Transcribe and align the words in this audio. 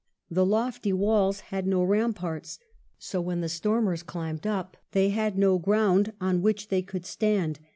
The 0.31 0.47
lofty 0.47 0.91
walls 0.91 1.41
had 1.51 1.67
no 1.67 1.83
ramparts, 1.83 2.57
so 2.97 3.19
that 3.19 3.21
when 3.21 3.43
ihe 3.43 3.45
atormers 3.47 4.03
climbed 4.03 4.47
up 4.47 4.75
they 4.93 5.09
had 5.09 5.37
no 5.37 5.59
ground 5.59 6.13
on 6.19 6.41
which 6.41 6.69
they 6.69 6.81
could 6.81 7.05
stand. 7.05 7.59